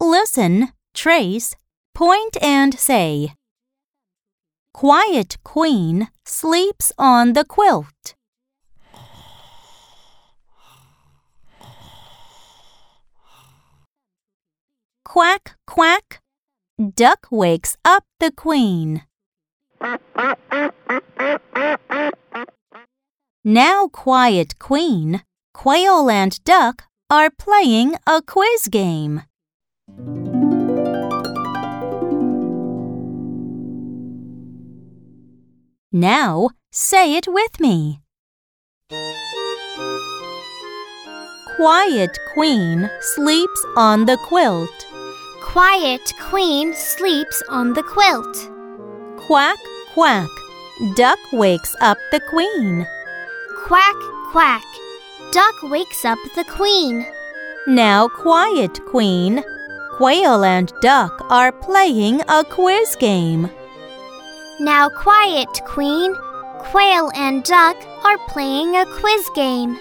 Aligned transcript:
Listen, 0.00 0.68
trace, 0.92 1.56
point, 1.94 2.36
and 2.42 2.78
say. 2.78 3.32
Quiet 4.74 5.38
Queen 5.44 6.08
sleeps 6.26 6.92
on 6.98 7.32
the 7.32 7.44
quilt. 7.44 8.14
Quack, 15.04 15.56
quack. 15.66 16.20
Duck 16.96 17.28
wakes 17.30 17.76
up 17.84 18.04
the 18.18 18.32
queen. 18.32 19.04
Now, 23.44 23.88
quiet 23.88 24.58
queen, 24.58 25.22
quail 25.52 26.10
and 26.10 26.42
duck 26.44 26.84
are 27.10 27.30
playing 27.30 27.96
a 28.06 28.22
quiz 28.22 28.68
game. 28.68 29.22
Now, 35.92 36.50
say 36.72 37.14
it 37.16 37.28
with 37.28 37.60
me. 37.60 38.00
Quiet 41.56 42.18
queen 42.34 42.90
sleeps 43.00 43.64
on 43.76 44.06
the 44.06 44.18
quilt. 44.26 44.86
Quiet 45.54 46.12
Queen 46.30 46.74
sleeps 46.74 47.40
on 47.48 47.74
the 47.74 47.82
quilt. 47.84 48.50
Quack, 49.16 49.58
quack. 49.92 50.28
Duck 50.96 51.20
wakes 51.32 51.76
up 51.80 51.96
the 52.10 52.18
queen. 52.28 52.84
Quack, 53.64 53.94
quack 54.32 54.64
duck 55.34 55.64
wakes 55.64 56.04
up 56.04 56.18
the 56.36 56.44
queen. 56.44 57.04
Now, 57.66 58.06
quiet, 58.06 58.78
queen. 58.86 59.42
Quail 59.96 60.44
and 60.44 60.72
duck 60.80 61.26
are 61.28 61.50
playing 61.50 62.20
a 62.28 62.44
quiz 62.44 62.94
game. 63.00 63.50
Now, 64.60 64.88
quiet, 64.88 65.48
queen. 65.66 66.14
Quail 66.60 67.10
and 67.16 67.42
duck 67.42 67.76
are 68.04 68.18
playing 68.28 68.76
a 68.76 68.86
quiz 68.86 69.28
game. 69.34 69.76